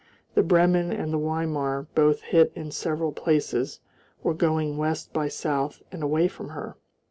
[0.33, 3.81] The Bremen and the Weimar, both hit in several places,
[4.23, 6.75] were going west by south and away from her.